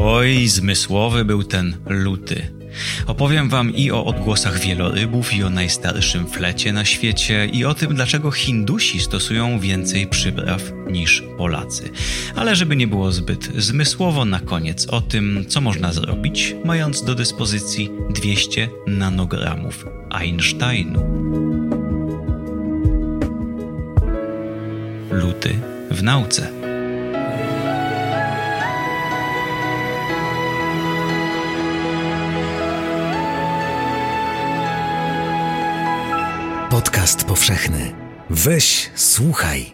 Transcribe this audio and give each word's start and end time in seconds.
Oj, 0.00 0.48
zmysłowy 0.48 1.24
był 1.24 1.44
ten 1.44 1.76
luty. 1.86 2.42
Opowiem 3.06 3.48
wam 3.48 3.74
i 3.74 3.90
o 3.90 4.04
odgłosach 4.04 4.60
wielorybów, 4.60 5.34
i 5.34 5.42
o 5.42 5.50
najstarszym 5.50 6.26
flecie 6.26 6.72
na 6.72 6.84
świecie, 6.84 7.46
i 7.46 7.64
o 7.64 7.74
tym, 7.74 7.94
dlaczego 7.94 8.30
Hindusi 8.30 9.00
stosują 9.00 9.60
więcej 9.60 10.06
przypraw 10.06 10.62
niż 10.90 11.24
Polacy. 11.38 11.90
Ale 12.36 12.56
żeby 12.56 12.76
nie 12.76 12.86
było 12.86 13.12
zbyt 13.12 13.52
zmysłowo, 13.56 14.24
na 14.24 14.40
koniec 14.40 14.86
o 14.86 15.00
tym, 15.00 15.44
co 15.48 15.60
można 15.60 15.92
zrobić, 15.92 16.54
mając 16.64 17.04
do 17.04 17.14
dyspozycji 17.14 17.90
200 18.10 18.68
nanogramów 18.86 19.86
Einsteinu. 20.10 21.02
Luty 25.10 25.60
w 25.90 26.02
nauce. 26.02 26.57
Podcast 36.70 37.24
powszechny. 37.24 37.94
Weź, 38.30 38.90
słuchaj. 38.94 39.72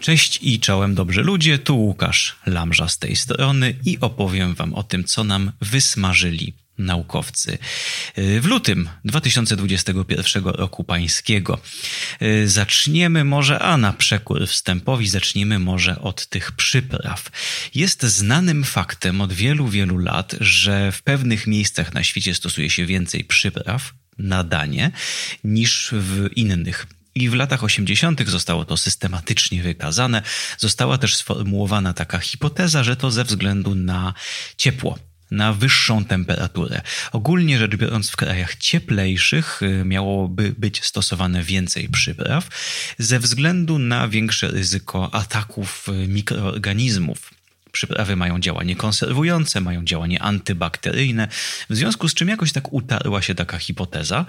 Cześć 0.00 0.38
i 0.42 0.60
czołem 0.60 0.94
dobrzy 0.94 1.22
ludzie, 1.22 1.58
tu 1.58 1.78
Łukasz 1.78 2.36
Lamża 2.46 2.88
z 2.88 2.98
tej 2.98 3.16
strony 3.16 3.74
i 3.86 3.98
opowiem 4.00 4.54
wam 4.54 4.74
o 4.74 4.82
tym, 4.82 5.04
co 5.04 5.24
nam 5.24 5.52
wysmażyli 5.60 6.54
naukowcy 6.84 7.58
w 8.16 8.44
lutym 8.44 8.88
2021 9.04 10.44
roku 10.44 10.84
pańskiego. 10.84 11.60
Zaczniemy 12.44 13.24
może, 13.24 13.58
a 13.58 13.76
na 13.76 13.92
przekór 13.92 14.46
wstępowi, 14.46 15.08
zacznijmy 15.08 15.58
może 15.58 16.00
od 16.00 16.26
tych 16.26 16.52
przypraw. 16.52 17.30
Jest 17.74 18.02
znanym 18.02 18.64
faktem 18.64 19.20
od 19.20 19.32
wielu, 19.32 19.68
wielu 19.68 19.98
lat, 19.98 20.34
że 20.40 20.92
w 20.92 21.02
pewnych 21.02 21.46
miejscach 21.46 21.94
na 21.94 22.02
świecie 22.04 22.34
stosuje 22.34 22.70
się 22.70 22.86
więcej 22.86 23.24
przypraw 23.24 23.94
na 24.18 24.44
danie 24.44 24.90
niż 25.44 25.90
w 25.92 26.28
innych. 26.36 26.86
I 27.14 27.28
w 27.28 27.34
latach 27.34 27.64
80. 27.64 28.28
zostało 28.28 28.64
to 28.64 28.76
systematycznie 28.76 29.62
wykazane. 29.62 30.22
Została 30.58 30.98
też 30.98 31.16
sformułowana 31.16 31.92
taka 31.92 32.18
hipoteza, 32.18 32.84
że 32.84 32.96
to 32.96 33.10
ze 33.10 33.24
względu 33.24 33.74
na 33.74 34.14
ciepło 34.56 34.98
na 35.30 35.52
wyższą 35.52 36.04
temperaturę. 36.04 36.80
Ogólnie 37.12 37.58
rzecz 37.58 37.76
biorąc, 37.76 38.10
w 38.10 38.16
krajach 38.16 38.56
cieplejszych 38.56 39.62
y, 39.62 39.84
miałoby 39.84 40.54
być 40.58 40.84
stosowane 40.84 41.42
więcej 41.42 41.88
przypraw 41.88 42.48
ze 42.98 43.18
względu 43.18 43.78
na 43.78 44.08
większe 44.08 44.48
ryzyko 44.48 45.14
ataków 45.14 45.86
y, 45.88 46.08
mikroorganizmów. 46.08 47.30
Przyprawy 47.72 48.16
mają 48.16 48.40
działanie 48.40 48.76
konserwujące, 48.76 49.60
mają 49.60 49.84
działanie 49.84 50.22
antybakteryjne, 50.22 51.28
w 51.70 51.76
związku 51.76 52.08
z 52.08 52.14
czym 52.14 52.28
jakoś 52.28 52.52
tak 52.52 52.72
utarła 52.72 53.22
się 53.22 53.34
taka 53.34 53.58
hipoteza, 53.58 54.26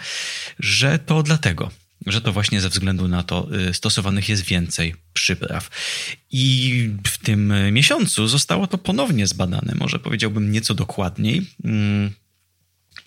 że 0.59 0.99
to 0.99 1.23
dlatego 1.23 1.71
że 2.05 2.21
to 2.21 2.31
właśnie 2.33 2.61
ze 2.61 2.69
względu 2.69 3.07
na 3.07 3.23
to 3.23 3.47
y, 3.69 3.73
stosowanych 3.73 4.29
jest 4.29 4.43
więcej 4.43 4.95
przypraw. 5.13 5.69
I 6.31 6.89
w 7.07 7.17
tym 7.17 7.53
miesiącu 7.71 8.27
zostało 8.27 8.67
to 8.67 8.77
ponownie 8.77 9.27
zbadane, 9.27 9.73
może 9.75 9.99
powiedziałbym 9.99 10.51
nieco 10.51 10.73
dokładniej. 10.73 11.47
Mm, 11.63 12.11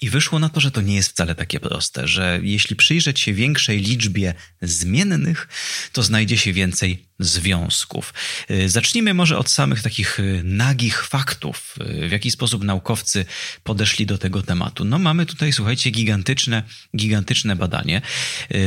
I 0.01 0.11
wyszło 0.11 0.39
na 0.39 0.49
to, 0.49 0.61
że 0.61 0.71
to 0.71 0.81
nie 0.81 0.95
jest 0.95 1.09
wcale 1.09 1.35
takie 1.35 1.61
proste, 1.61 2.09
że 2.09 2.41
jeśli 2.43 2.77
przyjrzeć 2.77 3.21
się 3.21 3.33
większej 3.33 3.81
liczbie 3.81 4.35
zmiennych, 4.63 5.49
to 5.93 6.03
znajdzie 6.03 6.39
się 6.39 6.53
więcej 6.53 7.07
związków. 7.19 8.15
Y, 8.51 8.69
zacznijmy 8.69 9.15
może 9.15 9.39
od 9.39 9.51
samych 9.51 9.83
takich 9.83 10.21
y, 10.21 10.43
nagich 10.45 11.07
faktów, 11.07 11.77
y, 12.05 12.09
w 12.09 12.13
jaki 12.13 12.31
sposób 12.31 12.65
naukowcy 12.65 13.27
podeszli 13.65 14.07
do 14.07 14.19
tego 14.19 14.43
tematu. 14.43 14.85
No 14.85 14.99
mamy 14.99 15.27
tutaj, 15.27 15.53
słuchajcie, 15.53 15.91
gigantyczne, 15.91 16.63
gigantyczne 16.97 17.57
badanie. 17.57 18.03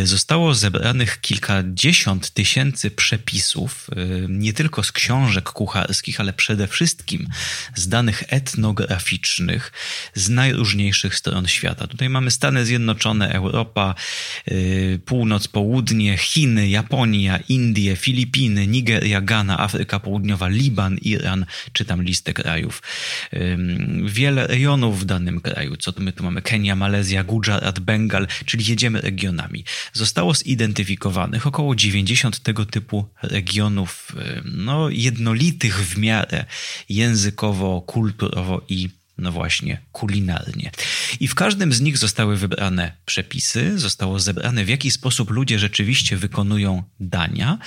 Zostało 0.04 0.54
zebranych 0.56 1.22
kilkadziesiąt 1.22 2.32
tysięcy 2.32 2.92
przepisów, 2.92 3.90
nie 4.30 4.54
tylko 4.54 4.84
z 4.84 4.92
książek 4.92 5.50
kucharskich, 5.50 6.20
ale 6.20 6.34
przede 6.34 6.68
wszystkim 6.68 7.28
z 7.76 7.88
danych 7.88 8.24
etnograficznych 8.28 9.72
z 10.14 10.30
najróżniejszych 10.30 11.16
stron 11.16 11.48
świata. 11.48 11.88
Tutaj 11.88 12.10
mamy 12.10 12.32
Stany 12.32 12.66
Zjednoczone, 12.66 13.34
Europa, 13.34 13.96
północ, 15.06 15.48
południe, 15.48 16.18
Chiny, 16.18 16.70
Japonia, 16.70 17.40
Indie, 17.50 17.96
Filipiny, 17.96 18.37
Filipiny, 18.38 18.68
Nigeria, 18.68 19.22
Ghana, 19.22 19.60
Afryka 19.60 20.00
Południowa, 20.00 20.48
Liban, 20.48 20.98
Iran, 20.98 21.46
czytam 21.74 22.04
listę 22.04 22.34
krajów. 22.34 22.82
Wiele 24.06 24.48
rejonów 24.48 25.00
w 25.00 25.06
danym 25.06 25.42
kraju, 25.42 25.78
co 25.78 25.94
my 25.98 26.14
tu 26.14 26.24
mamy, 26.24 26.42
Kenia, 26.42 26.76
Malezja, 26.76 27.24
Gujarat, 27.24 27.80
Bengal, 27.80 28.28
czyli 28.46 28.66
jedziemy 28.66 29.02
regionami. 29.02 29.64
Zostało 29.94 30.34
zidentyfikowanych 30.34 31.48
około 31.48 31.76
90 31.76 32.40
tego 32.40 32.66
typu 32.66 33.06
regionów, 33.24 34.16
no 34.46 34.90
jednolitych 34.90 35.86
w 35.86 35.98
miarę 35.98 36.46
językowo, 36.90 37.82
kulturowo 37.82 38.66
i 38.70 38.90
no 39.18 39.32
właśnie, 39.32 39.82
kulinarnie. 39.92 40.72
I 41.20 41.28
w 41.28 41.36
każdym 41.36 41.74
z 41.74 41.82
nich 41.82 41.98
zostały 41.98 42.38
wybrane 42.38 42.92
przepisy, 43.06 43.80
zostało 43.80 44.20
zebrane 44.20 44.66
w 44.66 44.70
jaki 44.70 44.92
sposób 44.92 45.32
ludzie 45.32 45.60
rzeczywiście 45.60 46.18
wykonują 46.18 46.84
dania, 47.00 47.58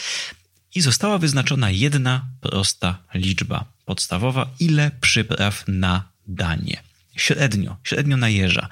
i 0.75 0.81
została 0.81 1.19
wyznaczona 1.19 1.71
jedna 1.71 2.27
prosta 2.41 2.99
liczba 3.15 3.65
podstawowa, 3.85 4.51
ile 4.61 4.91
przypraw 5.01 5.65
na 5.69 6.03
danie. 6.27 6.83
Średnio, 7.17 7.77
średnio 7.85 8.17
na 8.17 8.29
jeża. 8.29 8.69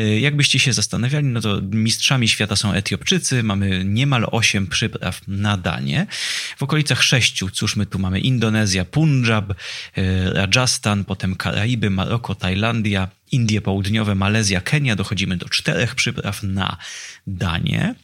Y, 0.00 0.20
jakbyście 0.20 0.58
się 0.58 0.72
zastanawiali, 0.72 1.26
no 1.26 1.40
to 1.40 1.60
mistrzami 1.70 2.28
świata 2.28 2.56
są 2.56 2.72
Etiopczycy, 2.72 3.42
mamy 3.42 3.84
niemal 3.84 4.26
8 4.30 4.66
przypraw 4.66 5.20
na 5.28 5.56
danie. 5.56 6.06
W 6.56 6.62
okolicach 6.62 7.02
6, 7.02 7.44
cóż 7.52 7.76
my 7.76 7.86
tu 7.86 7.98
mamy, 7.98 8.20
Indonezja, 8.20 8.84
Punjab, 8.84 9.50
y, 9.50 9.54
Rajasthan, 10.32 11.04
potem 11.04 11.36
Karaiby, 11.36 11.90
Maroko, 11.90 12.34
Tajlandia, 12.34 13.08
Indie 13.32 13.60
Południowe, 13.60 14.14
Malezja, 14.14 14.60
Kenia, 14.60 14.96
dochodzimy 14.96 15.36
do 15.36 15.48
czterech 15.48 15.94
przypraw 15.94 16.42
na 16.42 16.76
danie 17.26 17.94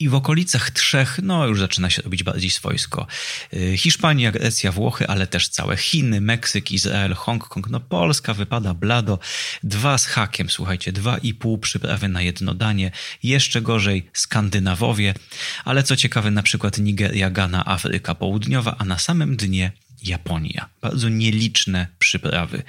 i 0.00 0.08
w 0.08 0.14
okolicach 0.14 0.70
trzech, 0.70 1.20
no 1.22 1.46
już 1.46 1.60
zaczyna 1.60 1.90
się 1.90 2.02
robić 2.02 2.22
bardziej 2.22 2.50
swojsko. 2.50 3.06
Y, 3.54 3.76
Hiszpania, 3.76 4.32
Grecja, 4.32 4.72
Włochy, 4.72 5.08
ale 5.08 5.26
też 5.26 5.48
całe 5.48 5.76
Chiny, 5.76 6.20
Meksyk, 6.20 6.72
Izrael, 6.72 7.14
Hongkong, 7.14 7.70
no 7.70 7.80
Polska 7.80 8.34
wypada 8.34 8.74
blado. 8.74 9.18
Dwa 9.62 9.98
z 9.98 10.06
hakiem, 10.06 10.50
słuchajcie, 10.50 10.92
dwa 10.92 11.18
i 11.18 11.34
pół 11.34 11.58
przyprawy 11.58 12.08
na 12.08 12.22
jedno 12.22 12.54
danie. 12.54 12.90
Jeszcze 13.22 13.62
gorzej 13.62 14.10
Skandynawowie, 14.12 15.14
ale 15.64 15.82
co 15.82 15.96
ciekawe 15.96 16.30
na 16.30 16.42
przykład 16.42 16.78
Nigeria, 16.78 17.30
Ghana, 17.30 17.64
Afryka 17.66 18.14
Południowa, 18.14 18.76
a 18.78 18.84
na 18.84 18.98
samym 18.98 19.36
dnie 19.36 19.72
Japonia. 20.02 20.68
Bardzo 20.82 21.08
nieliczne 21.08 21.86
przyprawy. 21.98 22.62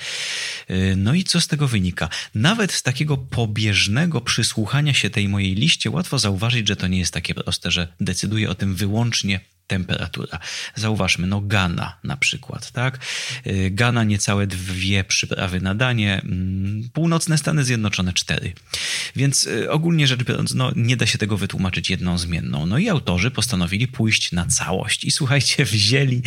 Y, 0.69 0.93
no 0.97 1.13
i 1.13 1.23
co 1.23 1.41
z 1.41 1.47
tego 1.47 1.67
wynika? 1.67 2.09
Nawet 2.35 2.71
z 2.71 2.83
takiego 2.83 3.17
pobieżnego 3.17 4.21
przysłuchania 4.21 4.93
się 4.93 5.09
tej 5.09 5.29
mojej 5.29 5.55
liście 5.55 5.89
łatwo 5.89 6.19
zauważyć, 6.19 6.67
że 6.67 6.75
to 6.75 6.87
nie 6.87 6.99
jest 6.99 7.13
takie 7.13 7.33
proste, 7.33 7.71
że 7.71 7.87
decyduje 7.99 8.49
o 8.49 8.55
tym 8.55 8.75
wyłącznie 8.75 9.39
temperatura. 9.71 10.39
Zauważmy, 10.75 11.27
no 11.27 11.41
Gana 11.41 11.97
na 12.03 12.17
przykład, 12.17 12.71
tak? 12.71 12.99
Y, 13.47 13.71
Gana 13.71 14.03
niecałe 14.03 14.47
dwie 14.47 15.03
przyprawy 15.03 15.61
na 15.61 15.75
danie, 15.75 16.21
mm, 16.23 16.89
północne 16.93 17.37
Stany 17.37 17.63
Zjednoczone 17.63 18.13
cztery. 18.13 18.53
Więc 19.15 19.43
y, 19.43 19.71
ogólnie 19.71 20.07
rzecz 20.07 20.23
biorąc, 20.23 20.53
no 20.53 20.71
nie 20.75 20.97
da 20.97 21.05
się 21.05 21.17
tego 21.17 21.37
wytłumaczyć 21.37 21.89
jedną 21.89 22.17
zmienną. 22.17 22.65
No 22.65 22.77
i 22.77 22.89
autorzy 22.89 23.31
postanowili 23.31 23.87
pójść 23.87 24.31
na 24.31 24.45
całość 24.45 25.03
i 25.03 25.11
słuchajcie, 25.11 25.65
wzięli, 25.75 26.21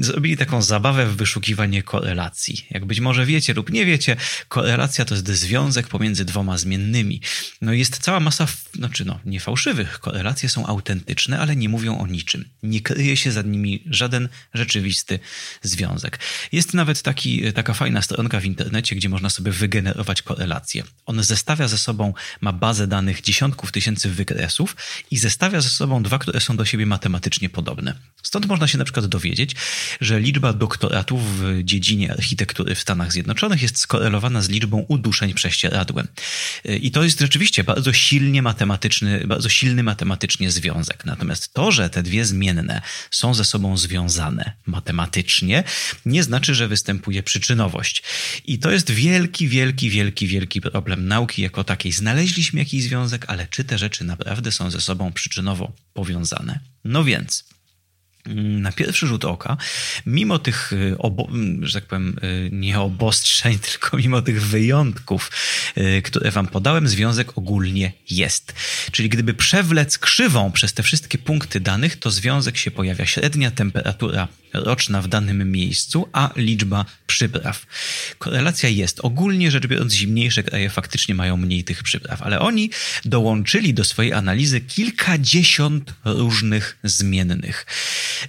zrobili 0.00 0.36
taką 0.36 0.62
zabawę 0.62 1.06
w 1.06 1.16
wyszukiwanie 1.16 1.82
korelacji. 1.82 2.66
Jak 2.70 2.84
być 2.84 3.00
może 3.00 3.26
wiecie 3.26 3.54
lub 3.54 3.70
nie 3.70 3.86
wiecie, 3.86 4.16
korelacja 4.48 5.04
to 5.04 5.14
jest 5.14 5.28
związek 5.28 5.88
pomiędzy 5.88 6.24
dwoma 6.24 6.58
zmiennymi. 6.58 7.20
No 7.60 7.72
jest 7.72 7.98
cała 7.98 8.20
masa, 8.20 8.46
znaczy 8.74 9.04
no 9.04 9.20
nie 9.24 9.40
fałszywych, 9.40 9.98
korelacje 9.98 10.48
są 10.48 10.66
autentyczne, 10.66 11.38
ale 11.38 11.56
nie 11.56 11.68
mówią 11.68 11.98
o 11.98 12.06
niczym. 12.06 12.44
Nie 12.62 12.80
kryje 12.80 13.16
się 13.16 13.32
za 13.32 13.42
nimi 13.42 13.82
żaden 13.86 14.28
rzeczywisty 14.54 15.18
związek. 15.62 16.18
Jest 16.52 16.74
nawet 16.74 17.02
taki, 17.02 17.52
taka 17.52 17.74
fajna 17.74 18.02
stronka 18.02 18.40
w 18.40 18.44
internecie, 18.44 18.96
gdzie 18.96 19.08
można 19.08 19.30
sobie 19.30 19.52
wygenerować 19.52 20.22
korelacje. 20.22 20.84
On 21.06 21.22
zestawia 21.22 21.68
ze 21.68 21.78
sobą, 21.78 22.14
ma 22.40 22.52
bazę 22.52 22.86
danych 22.86 23.20
dziesiątków 23.20 23.72
tysięcy 23.72 24.10
wykresów 24.10 24.76
i 25.10 25.18
zestawia 25.18 25.60
ze 25.60 25.68
sobą 25.68 26.02
dwa, 26.02 26.18
które 26.18 26.40
są 26.40 26.56
do 26.56 26.64
siebie 26.64 26.86
matematycznie 26.86 27.48
podobne. 27.48 27.94
Stąd 28.22 28.46
można 28.46 28.66
się 28.66 28.78
na 28.78 28.84
przykład 28.84 29.06
dowiedzieć, 29.06 29.35
że 30.00 30.20
liczba 30.20 30.52
doktoratów 30.52 31.40
w 31.40 31.62
dziedzinie 31.64 32.12
architektury 32.12 32.74
w 32.74 32.80
Stanach 32.80 33.12
Zjednoczonych 33.12 33.62
jest 33.62 33.78
skorelowana 33.78 34.42
z 34.42 34.48
liczbą 34.48 34.84
uduszeń 34.88 35.34
prześcieradłem. 35.34 36.08
I 36.64 36.90
to 36.90 37.04
jest 37.04 37.20
rzeczywiście 37.20 37.64
bardzo 37.64 37.92
silnie 37.92 38.42
matematyczny, 38.42 39.26
bardzo 39.26 39.48
silny 39.48 39.82
matematycznie 39.82 40.50
związek. 40.50 41.04
Natomiast 41.04 41.52
to, 41.52 41.72
że 41.72 41.90
te 41.90 42.02
dwie 42.02 42.16
niezmienne, 42.26 42.82
są 43.10 43.34
ze 43.34 43.44
sobą 43.44 43.76
związane 43.76 44.52
matematycznie, 44.66 45.64
nie 46.06 46.22
znaczy, 46.22 46.54
że 46.54 46.68
występuje 46.68 47.22
przyczynowość. 47.22 48.02
I 48.44 48.58
to 48.58 48.70
jest 48.70 48.90
wielki, 48.90 49.48
wielki, 49.48 49.90
wielki, 49.90 50.26
wielki 50.26 50.60
problem 50.60 51.08
nauki 51.08 51.42
jako 51.42 51.64
takiej. 51.64 51.92
Znaleźliśmy 51.92 52.60
jakiś 52.60 52.82
związek, 52.82 53.24
ale 53.28 53.46
czy 53.46 53.64
te 53.64 53.78
rzeczy 53.78 54.04
naprawdę 54.04 54.52
są 54.52 54.70
ze 54.70 54.80
sobą 54.80 55.12
przyczynowo 55.12 55.72
powiązane? 55.94 56.60
No 56.84 57.04
więc 57.04 57.44
na 58.34 58.72
pierwszy 58.72 59.06
rzut 59.06 59.24
oka, 59.24 59.56
mimo 60.06 60.38
tych, 60.38 60.72
y, 60.72 60.94
obo, 60.98 61.28
że 61.62 61.80
tak 61.80 61.88
powiem, 61.88 62.16
y, 62.24 62.50
nie 62.52 62.80
obostrzeń, 62.80 63.58
tylko 63.70 63.96
mimo 63.96 64.22
tych 64.22 64.42
wyjątków, 64.42 65.30
y, 65.78 66.02
które 66.02 66.30
wam 66.30 66.46
podałem, 66.46 66.88
związek 66.88 67.38
ogólnie 67.38 67.92
jest. 68.10 68.54
Czyli 68.92 69.08
gdyby 69.08 69.34
przewlec 69.34 69.98
krzywą 69.98 70.52
przez 70.52 70.72
te 70.72 70.82
wszystkie 70.82 71.18
punkty 71.18 71.60
danych, 71.60 71.96
to 71.96 72.10
związek 72.10 72.56
się 72.56 72.70
pojawia 72.70 73.06
średnia 73.06 73.50
temperatura 73.50 74.28
roczna 74.52 75.02
w 75.02 75.08
danym 75.08 75.52
miejscu, 75.52 76.08
a 76.12 76.30
liczba 76.36 76.84
przypraw. 77.06 77.66
Korelacja 78.18 78.68
jest. 78.68 79.00
Ogólnie 79.00 79.50
rzecz 79.50 79.66
biorąc, 79.66 79.92
zimniejsze 79.92 80.42
kraje 80.42 80.70
faktycznie 80.70 81.14
mają 81.14 81.36
mniej 81.36 81.64
tych 81.64 81.82
przypraw, 81.82 82.22
ale 82.22 82.40
oni 82.40 82.70
dołączyli 83.04 83.74
do 83.74 83.84
swojej 83.84 84.12
analizy 84.12 84.60
kilkadziesiąt 84.60 85.94
różnych 86.04 86.78
zmiennych. 86.84 87.66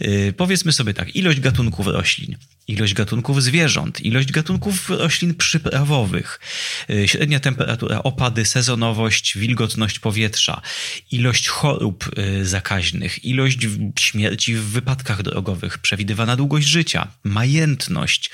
Yy, 0.02 0.34
powiedzmy 0.34 0.74
sobie 0.74 0.94
tak, 0.94 1.16
ilość 1.16 1.40
gatunków 1.40 1.88
roślin, 1.88 2.38
ilość 2.68 2.94
gatunków 2.94 3.44
zwierząt, 3.44 4.02
ilość 4.02 4.32
gatunków 4.32 4.90
roślin 4.90 5.36
przyprawowych, 5.36 6.40
y, 6.90 7.08
średnia 7.08 7.40
temperatura, 7.40 8.04
opady, 8.04 8.46
sezonowość, 8.46 9.38
wilgotność 9.38 10.00
powietrza, 10.00 10.62
ilość 11.12 11.48
chorób 11.48 12.10
y, 12.18 12.46
zakaźnych, 12.46 13.26
ilość 13.26 13.68
śmierci 14.00 14.56
w 14.56 14.64
wypadkach 14.64 15.24
drogowych, 15.24 15.78
przewidywana 15.78 16.36
długość 16.36 16.68
życia, 16.68 17.08
majętność, 17.24 18.32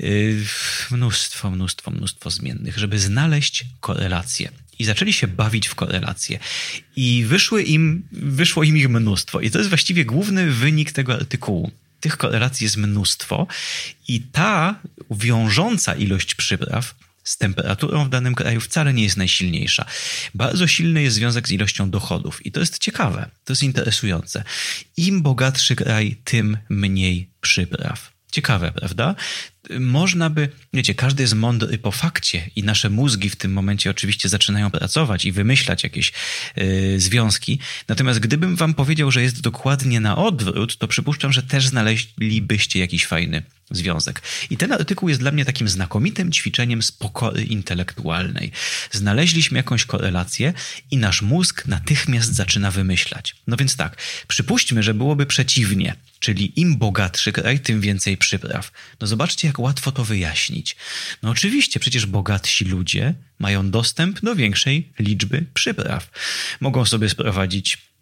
y, 0.00 0.44
mnóstwo, 0.90 1.50
mnóstwo, 1.50 1.90
mnóstwo 1.90 2.30
zmiennych, 2.30 2.78
żeby 2.78 2.98
znaleźć 2.98 3.64
korelację. 3.80 4.63
I 4.78 4.84
zaczęli 4.84 5.12
się 5.12 5.26
bawić 5.26 5.66
w 5.68 5.74
korelacje. 5.74 6.38
I 6.96 7.24
wyszły 7.26 7.62
im, 7.62 8.02
wyszło 8.12 8.62
im 8.62 8.76
ich 8.76 8.88
mnóstwo. 8.88 9.40
I 9.40 9.50
to 9.50 9.58
jest 9.58 9.70
właściwie 9.70 10.04
główny 10.04 10.50
wynik 10.50 10.92
tego 10.92 11.14
artykułu 11.14 11.70
tych 12.04 12.16
korelacji 12.16 12.64
jest 12.64 12.76
mnóstwo 12.76 13.46
i 14.08 14.20
ta 14.20 14.80
wiążąca 15.10 15.94
ilość 15.94 16.34
przypraw 16.34 16.94
z 17.24 17.36
temperaturą 17.36 18.04
w 18.04 18.08
danym 18.08 18.34
kraju 18.34 18.60
wcale 18.60 18.94
nie 18.94 19.02
jest 19.02 19.16
najsilniejsza. 19.16 19.86
Bardzo 20.34 20.66
silny 20.66 21.02
jest 21.02 21.16
związek 21.16 21.48
z 21.48 21.50
ilością 21.50 21.90
dochodów 21.90 22.46
i 22.46 22.52
to 22.52 22.60
jest 22.60 22.78
ciekawe, 22.78 23.30
to 23.44 23.52
jest 23.52 23.62
interesujące. 23.62 24.44
Im 24.96 25.22
bogatszy 25.22 25.76
kraj, 25.76 26.16
tym 26.24 26.58
mniej 26.68 27.28
przypraw. 27.40 28.12
Ciekawe, 28.32 28.72
prawda? 28.72 29.14
Można 29.80 30.30
by, 30.30 30.48
wiecie, 30.72 30.94
każdy 30.94 31.22
jest 31.22 31.34
mądry 31.34 31.78
po 31.78 31.92
fakcie 31.92 32.50
i 32.56 32.62
nasze 32.62 32.90
mózgi 32.90 33.30
w 33.30 33.36
tym 33.36 33.52
momencie 33.52 33.90
oczywiście 33.90 34.28
zaczynają 34.28 34.70
pracować 34.70 35.24
i 35.24 35.32
wymyślać 35.32 35.84
jakieś 35.84 36.12
yy, 36.56 37.00
związki. 37.00 37.58
Natomiast 37.88 38.20
gdybym 38.20 38.56
wam 38.56 38.74
powiedział, 38.74 39.10
że 39.10 39.22
jest 39.22 39.40
dokładnie 39.40 40.00
na 40.00 40.16
odwrót, 40.16 40.78
to 40.78 40.88
przypuszczam, 40.88 41.32
że 41.32 41.42
też 41.42 41.66
znaleźlibyście 41.66 42.78
jakiś 42.78 43.06
fajny 43.06 43.42
związek. 43.70 44.22
I 44.50 44.56
ten 44.56 44.72
artykuł 44.72 45.08
jest 45.08 45.20
dla 45.20 45.30
mnie 45.30 45.44
takim 45.44 45.68
znakomitym 45.68 46.32
ćwiczeniem 46.32 46.82
z 46.82 46.92
pokory 46.92 47.44
intelektualnej. 47.44 48.52
Znaleźliśmy 48.90 49.58
jakąś 49.58 49.84
korelację 49.84 50.52
i 50.90 50.96
nasz 50.96 51.22
mózg 51.22 51.66
natychmiast 51.66 52.34
zaczyna 52.34 52.70
wymyślać. 52.70 53.36
No 53.46 53.56
więc 53.56 53.76
tak, 53.76 53.96
przypuśćmy, 54.28 54.82
że 54.82 54.94
byłoby 54.94 55.26
przeciwnie, 55.26 55.96
czyli 56.18 56.60
im 56.60 56.76
bogatszy 56.76 57.32
kraj, 57.32 57.60
tym 57.60 57.80
więcej 57.80 58.16
przypraw. 58.16 58.72
No 59.00 59.06
zobaczcie, 59.06 59.46
łatwo 59.58 59.92
to 59.92 60.04
wyjaśnić. 60.04 60.76
No 61.22 61.30
oczywiście, 61.30 61.80
przecież 61.80 62.06
bogatsi 62.06 62.64
ludzie 62.64 63.14
mają 63.38 63.70
dostęp 63.70 64.20
do 64.20 64.34
większej 64.34 64.92
liczby 64.98 65.46
przypraw. 65.54 66.10
Mogą 66.60 66.84
sobie 66.84 67.08
sprowadzić 67.08 67.93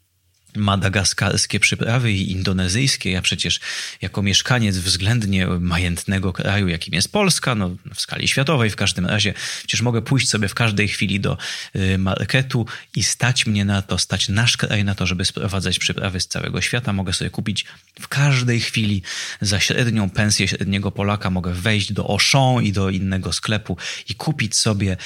madagaskarskie 0.57 1.61
przyprawy 1.61 2.13
i 2.13 2.33
indonezyjskie. 2.33 3.11
Ja 3.11 3.23
przecież 3.23 3.61
jako 4.03 4.23
mieszkaniec 4.23 4.79
względnie 4.79 5.47
majętnego 5.47 6.33
kraju, 6.33 6.69
jakim 6.69 6.95
jest 6.95 7.13
Polska, 7.13 7.55
no 7.55 7.77
w 7.95 8.01
skali 8.01 8.29
światowej 8.29 8.71
w 8.71 8.77
każdym 8.77 9.07
razie, 9.07 9.35
przecież 9.59 9.83
mogę 9.83 10.03
pójść 10.03 10.29
sobie 10.29 10.49
w 10.49 10.55
każdej 10.55 10.89
chwili 10.89 11.21
do 11.21 11.39
y, 11.77 11.99
marketu 11.99 12.67
i 12.97 13.03
stać 13.03 13.47
mnie 13.47 13.65
na 13.65 13.83
to, 13.83 13.99
stać 13.99 14.29
nasz 14.29 14.57
kraj 14.57 14.85
na 14.85 14.95
to, 14.95 15.07
żeby 15.07 15.25
sprowadzać 15.25 15.79
przyprawy 15.79 16.21
z 16.21 16.29
całego 16.29 16.61
świata. 16.61 16.93
Mogę 16.93 17.13
sobie 17.13 17.31
kupić 17.31 17.65
w 18.01 18.09
każdej 18.09 18.61
chwili 18.61 19.03
za 19.41 19.61
średnią 19.61 20.11
pensję 20.11 20.49
średniego 20.49 20.91
Polaka. 20.91 21.31
Mogę 21.31 21.53
wejść 21.53 21.93
do 21.93 22.11
Auchan 22.11 22.65
i 22.65 22.73
do 22.73 22.91
innego 22.91 23.33
sklepu 23.33 23.77
i 24.09 24.15
kupić 24.15 24.57
sobie 24.57 24.97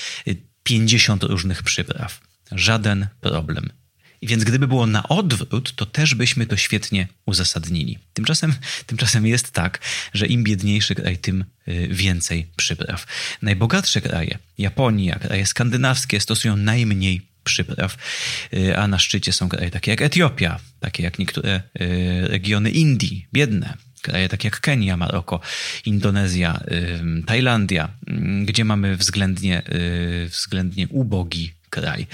50 0.62 1.25
y, 1.25 1.26
różnych 1.26 1.62
przypraw. 1.62 2.20
Żaden 2.52 3.06
problem. 3.20 3.85
Więc 4.26 4.44
gdyby 4.44 4.69
było 4.69 4.87
na 4.87 5.08
odwrót, 5.08 5.73
to 5.76 5.87
też 5.87 6.14
byśmy 6.14 6.46
to 6.46 6.56
świetnie 6.56 7.08
uzasadnili. 7.26 7.99
Tymczasem, 8.14 8.55
tymczasem 8.87 9.26
jest 9.26 9.50
tak, 9.50 9.78
że 10.14 10.26
im 10.26 10.44
biedniejszy 10.44 10.94
kraj, 10.94 11.19
tym 11.19 11.44
y, 11.69 11.88
więcej 11.90 12.46
przypraw. 12.56 13.06
Najbogatsze 13.43 14.00
kraje, 14.00 14.38
Japonia, 14.58 15.19
kraje 15.19 15.46
skandynawskie 15.46 16.20
stosują 16.20 16.56
najmniej 16.56 17.23
przypraw, 17.44 17.96
y, 18.55 18.78
a 18.78 18.88
na 18.88 18.99
szczycie 18.99 19.32
są 19.32 19.49
kraje 19.49 19.70
takie 19.70 19.90
jak 19.90 20.02
Etiopia, 20.02 20.61
takie 20.81 21.02
jak 21.02 21.19
niektóre 21.19 21.62
y, 21.81 22.29
regiony 22.29 22.70
Indii, 22.70 23.26
biedne, 23.32 23.75
kraje 24.02 24.29
takie 24.29 24.49
jak 24.49 24.61
Kenia, 24.61 24.96
Maroko, 24.96 25.40
Indonezja, 25.84 26.61
Tajlandia, 27.26 27.88
gdzie 28.44 28.64
mamy 28.64 28.96
względnie, 28.96 29.62
względnie 30.31 30.88
ubogi 30.88 31.56
kraj. 31.70 32.06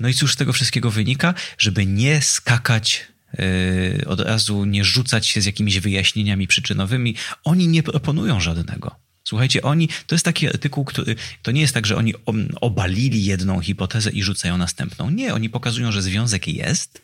No 0.00 0.08
i 0.08 0.14
cóż 0.14 0.32
z 0.32 0.36
tego 0.36 0.52
wszystkiego 0.52 0.90
wynika? 0.90 1.34
Żeby 1.58 1.86
nie 1.86 2.22
skakać 2.22 3.06
yy, 3.38 4.04
od 4.06 4.20
razu, 4.20 4.64
nie 4.64 4.84
rzucać 4.84 5.26
się 5.26 5.40
z 5.40 5.46
jakimiś 5.46 5.80
wyjaśnieniami 5.80 6.46
przyczynowymi, 6.46 7.14
oni 7.44 7.68
nie 7.68 7.82
proponują 7.82 8.40
żadnego. 8.40 9.04
Słuchajcie, 9.24 9.62
oni, 9.62 9.88
to 10.06 10.14
jest 10.14 10.24
taki 10.24 10.48
artykuł, 10.48 10.84
który, 10.84 11.16
to 11.42 11.50
nie 11.50 11.60
jest 11.60 11.74
tak, 11.74 11.86
że 11.86 11.96
oni 11.96 12.14
obalili 12.60 13.24
jedną 13.24 13.60
hipotezę 13.60 14.10
i 14.10 14.22
rzucają 14.22 14.58
następną. 14.58 15.10
Nie, 15.10 15.34
oni 15.34 15.50
pokazują, 15.50 15.92
że 15.92 16.02
związek 16.02 16.48
jest, 16.48 17.02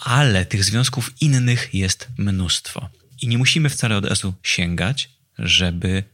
ale 0.00 0.46
tych 0.46 0.64
związków 0.64 1.12
innych 1.20 1.74
jest 1.74 2.08
mnóstwo. 2.18 2.88
I 3.22 3.28
nie 3.28 3.38
musimy 3.38 3.68
wcale 3.68 3.96
od 3.96 4.04
razu 4.04 4.34
sięgać, 4.42 5.10
żeby 5.38 6.04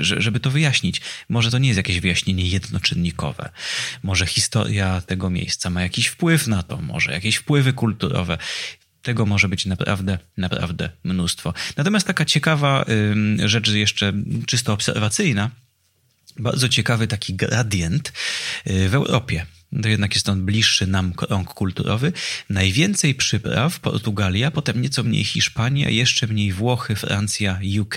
żeby 0.00 0.40
to 0.40 0.50
wyjaśnić. 0.50 1.00
Może 1.28 1.50
to 1.50 1.58
nie 1.58 1.68
jest 1.68 1.76
jakieś 1.76 2.00
wyjaśnienie 2.00 2.46
jednoczynnikowe. 2.48 3.50
Może 4.02 4.26
historia 4.26 5.00
tego 5.00 5.30
miejsca 5.30 5.70
ma 5.70 5.82
jakiś 5.82 6.06
wpływ 6.06 6.46
na 6.46 6.62
to, 6.62 6.76
może 6.76 7.12
jakieś 7.12 7.36
wpływy 7.36 7.72
kulturowe. 7.72 8.38
Tego 9.02 9.26
może 9.26 9.48
być 9.48 9.66
naprawdę, 9.66 10.18
naprawdę 10.36 10.90
mnóstwo. 11.04 11.54
Natomiast 11.76 12.06
taka 12.06 12.24
ciekawa 12.24 12.84
rzecz 13.44 13.68
jeszcze 13.68 14.12
czysto 14.46 14.72
obserwacyjna, 14.72 15.50
bardzo 16.38 16.68
ciekawy 16.68 17.06
taki 17.06 17.34
gradient 17.34 18.12
y, 18.66 18.88
w 18.88 18.94
Europie 18.94 19.46
to 19.82 19.88
jednak 19.88 20.14
jest 20.14 20.28
on 20.28 20.44
bliższy 20.44 20.86
nam 20.86 21.12
krąg 21.12 21.54
kulturowy. 21.54 22.12
Najwięcej 22.50 23.14
przypraw 23.14 23.80
Portugalia, 23.80 24.50
potem 24.50 24.82
nieco 24.82 25.02
mniej 25.02 25.24
Hiszpania, 25.24 25.90
jeszcze 25.90 26.26
mniej 26.26 26.52
Włochy, 26.52 26.96
Francja, 26.96 27.60
UK, 27.80 27.96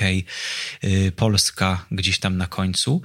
y, 0.83 1.11
Polska 1.15 1.85
gdzieś 1.91 2.19
tam 2.19 2.37
na 2.37 2.47
końcu. 2.47 3.01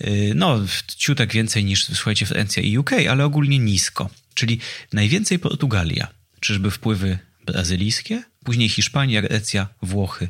Y, 0.00 0.32
no, 0.34 0.60
ciutek 0.96 1.32
więcej 1.32 1.64
niż, 1.64 1.84
słuchajcie, 1.84 2.26
Francja 2.26 2.62
i 2.62 2.78
UK, 2.78 2.90
ale 3.10 3.24
ogólnie 3.24 3.58
nisko. 3.58 4.10
Czyli 4.34 4.58
najwięcej 4.92 5.38
Portugalia. 5.38 6.08
Czyżby 6.40 6.70
wpływy 6.70 7.18
brazylijskie? 7.46 8.22
Później 8.44 8.68
Hiszpania, 8.68 9.22
Grecja, 9.22 9.68
Włochy, 9.82 10.28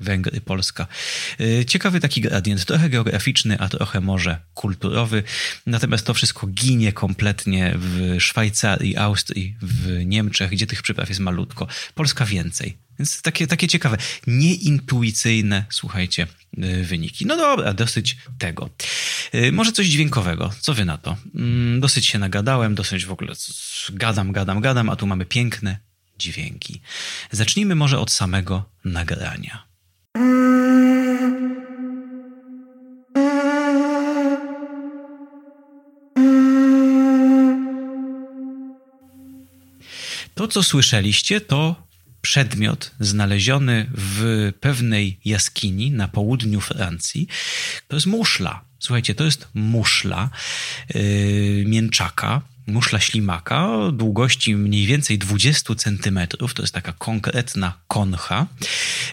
Węgry, 0.00 0.40
Polska. 0.40 0.86
Y, 1.40 1.64
ciekawy 1.64 2.00
taki 2.00 2.20
gradient, 2.20 2.64
trochę 2.64 2.90
geograficzny, 2.90 3.58
a 3.58 3.68
trochę 3.68 4.00
może 4.00 4.38
kulturowy. 4.54 5.22
Natomiast 5.66 6.06
to 6.06 6.14
wszystko 6.14 6.46
ginie 6.46 6.92
kompletnie 6.92 7.74
w 7.76 8.16
Szwajcarii, 8.20 8.96
Austrii, 8.96 9.56
w 9.62 10.04
Niemczech, 10.04 10.50
gdzie 10.50 10.66
tych 10.66 10.82
przypraw 10.82 11.08
jest 11.08 11.20
malutko. 11.20 11.66
Polska 11.94 12.26
więcej. 12.26 12.76
Więc 13.00 13.22
takie, 13.22 13.46
takie 13.46 13.68
ciekawe, 13.68 13.96
nieintuicyjne, 14.26 15.64
słuchajcie, 15.70 16.26
y, 16.58 16.84
wyniki. 16.84 17.26
No 17.26 17.36
dobra, 17.36 17.74
dosyć 17.74 18.16
tego. 18.38 18.70
Y, 19.34 19.52
może 19.52 19.72
coś 19.72 19.86
dźwiękowego. 19.86 20.52
Co 20.60 20.74
wy 20.74 20.84
na 20.84 20.98
to? 20.98 21.16
Mm, 21.34 21.80
dosyć 21.80 22.06
się 22.06 22.18
nagadałem, 22.18 22.74
dosyć 22.74 23.06
w 23.06 23.12
ogóle 23.12 23.32
gadam, 23.90 24.32
gadam, 24.32 24.60
gadam, 24.60 24.90
a 24.90 24.96
tu 24.96 25.06
mamy 25.06 25.24
piękne 25.24 25.78
dźwięki. 26.18 26.80
Zacznijmy 27.30 27.74
może 27.74 27.98
od 27.98 28.10
samego 28.10 28.64
nagrania. 28.84 29.69
To, 40.34 40.48
co 40.48 40.62
słyszeliście, 40.62 41.40
to 41.40 41.86
przedmiot 42.20 42.90
znaleziony 43.00 43.90
w 43.94 44.52
pewnej 44.60 45.18
jaskini 45.24 45.90
na 45.90 46.08
południu 46.08 46.60
Francji. 46.60 47.28
To 47.88 47.96
jest 47.96 48.06
muszla. 48.06 48.64
Słuchajcie, 48.78 49.14
to 49.14 49.24
jest 49.24 49.48
muszla 49.54 50.30
yy, 50.94 51.64
mięczaka, 51.66 52.42
muszla 52.72 53.00
ślimaka 53.00 53.68
długości 53.92 54.56
mniej 54.56 54.86
więcej 54.86 55.18
20 55.18 55.74
centymetrów. 55.74 56.54
To 56.54 56.62
jest 56.62 56.74
taka 56.74 56.92
konkretna 56.92 57.72
koncha, 57.88 58.46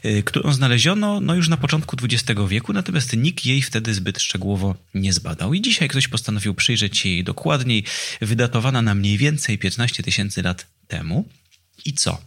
yy, 0.03 0.23
którą 0.23 0.53
znaleziono 0.53 1.21
no, 1.21 1.35
już 1.35 1.49
na 1.49 1.57
początku 1.57 1.97
XX 2.03 2.41
wieku, 2.47 2.73
natomiast 2.73 3.17
nikt 3.17 3.45
jej 3.45 3.61
wtedy 3.61 3.93
zbyt 3.93 4.21
szczegółowo 4.21 4.75
nie 4.93 5.13
zbadał. 5.13 5.53
I 5.53 5.61
dzisiaj 5.61 5.87
ktoś 5.87 6.07
postanowił 6.07 6.53
przyjrzeć 6.53 6.97
się 6.97 7.09
jej 7.09 7.23
dokładniej, 7.23 7.83
wydatowana 8.21 8.81
na 8.81 8.95
mniej 8.95 9.17
więcej 9.17 9.57
15 9.57 10.03
tysięcy 10.03 10.41
lat 10.41 10.65
temu. 10.87 11.25
I 11.85 11.93
co? 11.93 12.21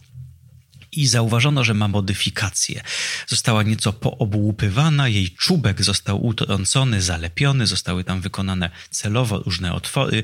I 0.91 1.07
zauważono, 1.07 1.63
że 1.63 1.73
ma 1.73 1.87
modyfikację. 1.87 2.83
Została 3.27 3.63
nieco 3.63 3.93
poobłupywana, 3.93 5.07
jej 5.07 5.31
czubek 5.31 5.83
został 5.83 6.25
utrącony, 6.25 7.01
zalepiony, 7.01 7.67
zostały 7.67 8.03
tam 8.03 8.21
wykonane 8.21 8.69
celowo 8.89 9.39
różne 9.39 9.73
otwory, 9.73 10.23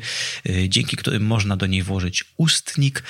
y, 0.49 0.69
dzięki 0.69 0.97
którym 0.97 1.25
można 1.25 1.57
do 1.57 1.65
niej 1.65 1.83
włożyć 1.83 2.25
ustnik, 2.37 3.03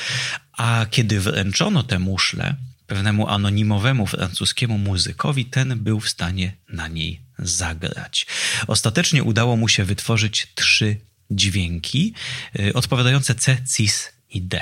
a 0.53 0.85
kiedy 0.89 1.19
wręczono 1.19 1.83
te 1.83 1.99
muszle 1.99 2.55
pewnemu 2.87 3.27
anonimowemu 3.27 4.07
francuskiemu 4.07 4.77
muzykowi, 4.77 5.45
ten 5.45 5.79
był 5.79 5.99
w 5.99 6.09
stanie 6.09 6.53
na 6.69 6.87
niej 6.87 7.19
zagrać. 7.39 8.27
Ostatecznie 8.67 9.23
udało 9.23 9.57
mu 9.57 9.67
się 9.67 9.83
wytworzyć 9.83 10.47
trzy 10.55 10.97
dźwięki 11.31 12.13
y, 12.59 12.73
odpowiadające 12.73 13.35
C, 13.35 13.57
cis 13.75 14.09
i 14.29 14.41
D 14.41 14.61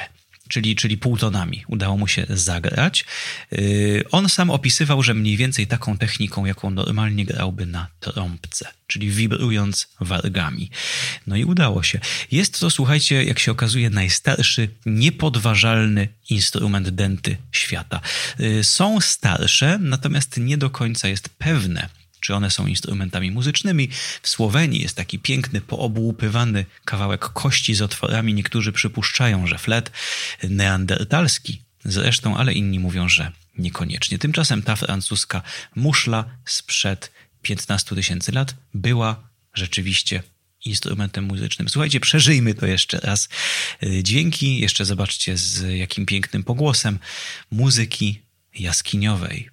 czyli, 0.50 0.76
czyli 0.76 0.98
półtonami. 0.98 1.64
Udało 1.68 1.98
mu 1.98 2.08
się 2.08 2.26
zagrać. 2.30 3.06
Yy, 3.52 4.04
on 4.12 4.30
sam 4.30 4.50
opisywał, 4.50 5.04
że 5.04 5.14
mniej 5.14 5.38
więcej 5.38 5.68
taką 5.68 5.98
techniką, 5.98 6.46
jaką 6.46 6.70
normalnie 6.70 7.26
grałby 7.26 7.66
na 7.66 7.88
trąbce, 8.00 8.68
czyli 8.88 9.10
wibrując 9.10 9.88
wargami. 10.00 10.70
No 11.28 11.36
i 11.36 11.44
udało 11.44 11.84
się. 11.84 12.00
Jest 12.32 12.60
to, 12.60 12.70
słuchajcie, 12.70 13.24
jak 13.24 13.40
się 13.40 13.52
okazuje, 13.52 13.90
najstarszy, 13.90 14.70
niepodważalny 14.86 16.08
instrument 16.30 16.90
denty 16.90 17.38
świata. 17.52 18.02
Yy, 18.40 18.64
są 18.64 19.02
starsze, 19.02 19.78
natomiast 19.82 20.38
nie 20.38 20.58
do 20.58 20.70
końca 20.70 21.08
jest 21.08 21.30
pewne, 21.30 21.90
czy 22.26 22.36
one 22.36 22.52
są 22.52 22.68
instrumentami 22.68 23.32
muzycznymi. 23.32 23.90
W 24.22 24.30
Słowenii 24.30 24.82
jest 24.82 24.96
taki 24.96 25.20
piękny, 25.20 25.62
poobłupywany 25.62 26.66
kawałek 26.86 27.22
kości 27.22 27.76
z 27.76 27.82
otworami. 27.82 28.34
Niektórzy 28.34 28.72
przypuszczają, 28.72 29.48
że 29.48 29.58
flet 29.58 29.92
neandertalski 30.44 31.62
zresztą, 31.84 32.38
ale 32.38 32.54
inni 32.54 32.80
mówią, 32.80 33.10
że 33.10 33.32
niekoniecznie. 33.58 34.18
Tymczasem 34.18 34.62
ta 34.62 34.76
francuska 34.76 35.42
muszla 35.76 36.26
sprzed 36.46 37.12
15 37.42 37.96
tysięcy 37.96 38.32
lat 38.32 38.56
była 38.74 39.30
rzeczywiście 39.54 40.24
instrumentem 40.66 41.24
muzycznym. 41.24 41.70
Słuchajcie, 41.70 42.00
przeżyjmy 42.00 42.54
to 42.54 42.66
jeszcze 42.66 43.00
raz. 43.00 43.30
Dźwięki, 44.04 44.60
jeszcze 44.60 44.86
zobaczcie 44.86 45.38
z 45.38 45.78
jakim 45.78 46.06
pięknym 46.06 46.44
pogłosem 46.44 47.00
muzyki 47.52 48.22
jaskiniowej. 48.60 49.50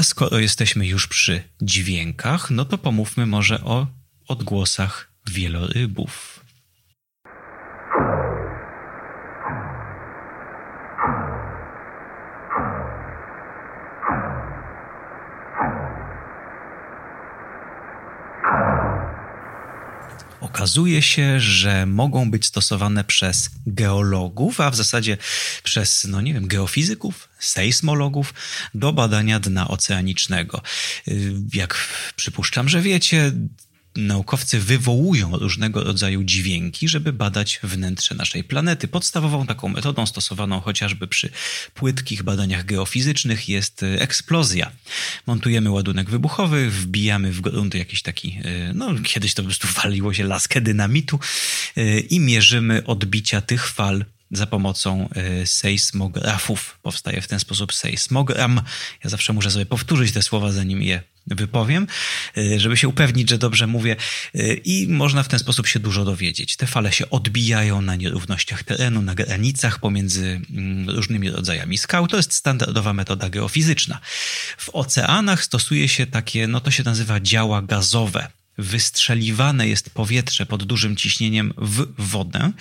A 0.00 0.02
skoro 0.02 0.38
jesteśmy 0.38 0.86
już 0.86 1.06
przy 1.06 1.42
dźwiękach, 1.62 2.50
no 2.50 2.64
to 2.64 2.78
pomówmy 2.78 3.26
może 3.26 3.64
o 3.64 3.86
odgłosach 4.28 5.12
wielorybów. 5.30 6.39
Okazuje 20.70 21.02
się, 21.02 21.40
że 21.40 21.86
mogą 21.86 22.30
być 22.30 22.46
stosowane 22.46 23.04
przez 23.04 23.50
geologów, 23.66 24.60
a 24.60 24.70
w 24.70 24.76
zasadzie 24.76 25.16
przez, 25.62 26.04
no 26.04 26.20
nie 26.20 26.34
wiem, 26.34 26.46
geofizyków, 26.46 27.28
sejsmologów 27.38 28.34
do 28.74 28.92
badania 28.92 29.40
dna 29.40 29.68
oceanicznego. 29.68 30.62
Y, 31.08 31.32
jak 31.54 31.88
przypuszczam, 32.16 32.68
że 32.68 32.80
wiecie, 32.80 33.32
naukowcy 33.96 34.60
wywołują 34.60 35.38
różnego 35.38 35.84
rodzaju 35.84 36.24
dźwięki, 36.24 36.88
żeby 36.88 37.12
badać 37.12 37.60
wnętrze 37.62 38.14
naszej 38.14 38.44
planety. 38.44 38.88
Podstawową 38.88 39.46
taką 39.46 39.68
metodą 39.68 40.06
stosowaną 40.06 40.60
chociażby 40.60 41.06
przy 41.06 41.30
płytkich 41.74 42.22
badaniach 42.22 42.64
geofizycznych 42.64 43.48
jest 43.48 43.82
e, 43.82 44.00
eksplozja. 44.00 44.70
Montujemy 45.26 45.70
ładunek 45.70 46.10
wybuchowy, 46.10 46.70
wbijamy 46.70 47.32
w 47.32 47.40
grunt 47.40 47.74
jakiś 47.74 48.02
taki, 48.02 48.38
e, 48.44 48.72
no 48.74 48.94
kiedyś 49.04 49.34
to 49.34 49.42
po 49.42 49.46
prostu 49.46 49.68
waliło 49.82 50.14
się 50.14 50.24
laskę 50.24 50.60
dynamitu 50.60 51.20
e, 51.76 52.00
i 52.00 52.20
mierzymy 52.20 52.86
odbicia 52.86 53.40
tych 53.40 53.68
fal 53.68 54.04
za 54.30 54.46
pomocą 54.46 55.08
sejsmografów. 55.44 56.78
Powstaje 56.82 57.20
w 57.20 57.28
ten 57.28 57.40
sposób 57.40 57.74
sejsmogram. 57.74 58.60
Ja 59.04 59.10
zawsze 59.10 59.32
muszę 59.32 59.50
sobie 59.50 59.66
powtórzyć 59.66 60.12
te 60.12 60.22
słowa, 60.22 60.52
zanim 60.52 60.82
je 60.82 61.02
wypowiem, 61.26 61.86
y, 62.38 62.60
żeby 62.60 62.76
się 62.76 62.88
upewnić, 62.88 63.30
że 63.30 63.38
dobrze 63.38 63.66
mówię 63.66 63.96
y, 64.34 64.60
i 64.64 64.88
można 64.88 65.22
w 65.22 65.28
ten 65.28 65.38
sposób 65.38 65.66
się 65.66 65.80
dużo 65.80 66.04
dowiedzieć. 66.04 66.56
Te 66.56 66.66
fale 66.66 66.92
się 66.92 67.10
odbijają 67.10 67.82
na 67.82 67.96
nierównościach 67.96 68.62
terenu, 68.62 69.02
na 69.02 69.14
granicach 69.14 69.78
pomiędzy 69.78 70.40
mm, 70.50 70.90
różnymi 70.90 71.30
rodzajami 71.30 71.78
skał. 71.78 72.08
To 72.08 72.16
jest 72.16 72.32
standardowa 72.34 72.92
metoda 72.92 73.30
geofizyczna. 73.30 74.00
W 74.58 74.70
oceanach 74.72 75.44
stosuje 75.44 75.88
się 75.88 76.06
takie, 76.06 76.46
no 76.46 76.60
to 76.60 76.70
się 76.70 76.82
nazywa 76.82 77.20
działa 77.20 77.62
gazowe. 77.62 78.28
Wystrzeliwane 78.58 79.68
jest 79.68 79.90
powietrze 79.90 80.46
pod 80.46 80.64
dużym 80.64 80.96
ciśnieniem 80.96 81.52
w 81.58 81.86
wodę 81.98 82.52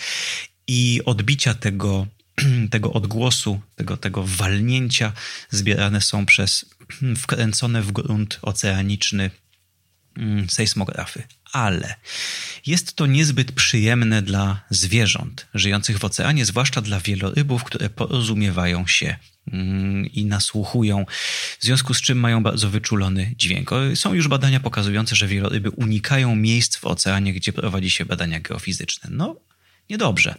i 0.70 1.02
odbicia 1.06 1.54
tego 1.54 2.08
tego 2.72 2.94
odgłosu, 2.94 3.62
tego, 3.76 3.98
tego 3.98 4.24
walnięcia 4.24 5.14
zbierane 5.50 6.02
są 6.02 6.26
przez 6.26 6.66
wkręcone 7.22 7.82
w 7.82 7.92
grunt 7.92 8.40
oceaniczny 8.42 9.32
mm, 10.18 10.50
sejsmografy. 10.50 11.24
Ale 11.52 11.96
jest 12.66 12.94
to 12.94 13.06
niezbyt 13.06 13.52
przyjemne 13.52 14.22
dla 14.22 14.66
zwierząt 14.70 15.48
żyjących 15.54 16.00
w 16.00 16.06
oceanie, 16.06 16.46
zwłaszcza 16.46 16.82
dla 16.82 17.00
wielorybów, 17.00 17.64
które 17.64 17.90
porozumiewają 17.90 18.88
się 18.88 19.16
mm, 19.52 20.06
i 20.06 20.26
nasłuchują, 20.26 21.06
w 21.60 21.64
związku 21.64 21.94
z 21.94 22.02
czym 22.02 22.20
mają 22.20 22.44
bardzo 22.44 22.70
wyczulony 22.70 23.34
dźwięk. 23.38 23.70
Są 23.96 24.14
już 24.14 24.28
badania 24.28 24.60
pokazujące, 24.60 25.16
że 25.16 25.28
wieloryby 25.28 25.70
unikają 25.70 26.36
miejsc 26.36 26.78
w 26.78 26.86
oceanie, 26.86 27.34
gdzie 27.34 27.54
prowadzi 27.54 27.90
się 27.90 28.06
badania 28.06 28.40
geofizyczne. 28.40 29.10
No, 29.14 29.36
niedobrze. 29.90 30.36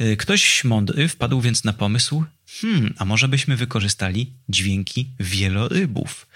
Y, 0.00 0.16
ktoś 0.16 0.64
mądry 0.64 1.08
wpadł 1.08 1.40
więc 1.40 1.64
na 1.64 1.72
pomysł, 1.72 2.24
hmm, 2.60 2.94
a 2.98 3.04
może 3.04 3.28
byśmy 3.28 3.56
wykorzystali 3.56 4.32
dźwięki 4.48 5.08
wielorybów. 5.20 6.26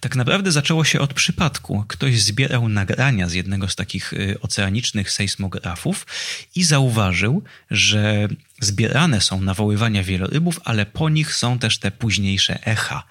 Tak 0.00 0.16
naprawdę 0.16 0.52
zaczęło 0.52 0.84
się 0.84 1.00
od 1.00 1.14
przypadku. 1.14 1.84
Ktoś 1.88 2.22
zbierał 2.22 2.68
nagrania 2.68 3.28
z 3.28 3.32
jednego 3.32 3.68
z 3.68 3.76
takich 3.76 4.12
y, 4.12 4.40
oceanicznych 4.40 5.10
sejsmografów 5.10 6.06
i 6.54 6.64
zauważył, 6.64 7.42
że 7.70 8.28
zbierane 8.60 9.20
są 9.20 9.40
nawoływania 9.40 10.02
wielorybów, 10.02 10.60
ale 10.64 10.86
po 10.86 11.08
nich 11.08 11.34
są 11.34 11.58
też 11.58 11.78
te 11.78 11.90
późniejsze 11.90 12.66
echa. 12.66 13.02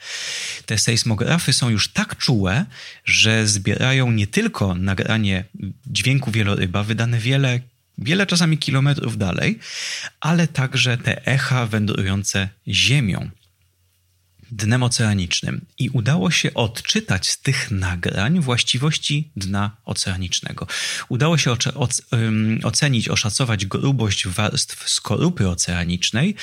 Te 0.65 0.77
sejsmografy 0.77 1.53
są 1.53 1.69
już 1.69 1.87
tak 1.87 2.17
czułe, 2.17 2.65
że 3.05 3.47
zbierają 3.47 4.11
nie 4.11 4.27
tylko 4.27 4.75
nagranie 4.75 5.45
dźwięku 5.87 6.31
wieloryba 6.31 6.83
wydane 6.83 7.19
wiele 7.19 7.59
wiele 7.97 8.25
czasami 8.25 8.57
kilometrów 8.57 9.17
dalej, 9.17 9.59
ale 10.19 10.47
także 10.47 10.97
te 10.97 11.25
echa 11.25 11.65
wędrujące 11.65 12.49
ziemią, 12.67 13.29
dnem 14.51 14.83
oceanicznym. 14.83 15.65
I 15.79 15.89
udało 15.89 16.31
się 16.31 16.53
odczytać 16.53 17.29
z 17.29 17.41
tych 17.41 17.71
nagrań 17.71 18.39
właściwości 18.39 19.29
dna 19.35 19.77
oceanicznego. 19.85 20.67
Udało 21.09 21.37
się 21.37 21.55
ocenić, 22.63 23.09
oszacować 23.09 23.65
grubość 23.65 24.27
warstw 24.27 24.89
skorupy 24.89 25.49
oceanicznej, 25.49 26.35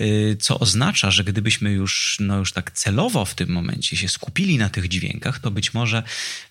y, 0.00 0.36
co 0.40 0.58
oznacza, 0.58 1.10
że 1.10 1.24
gdybyśmy 1.24 1.72
już, 1.72 2.16
no 2.20 2.38
już 2.38 2.52
tak 2.52 2.70
celowo 2.70 3.24
w 3.24 3.34
tym 3.34 3.48
momencie 3.48 3.96
się 3.96 4.08
skupili 4.08 4.58
na 4.58 4.68
tych 4.68 4.88
dźwiękach, 4.88 5.38
to 5.38 5.50
być 5.50 5.74
może 5.74 6.02